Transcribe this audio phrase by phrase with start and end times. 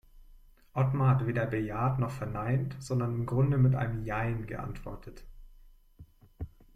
[0.73, 5.23] Otmar hat weder bejaht noch verneint, sondern im Grunde mit einem Jein geantwortet.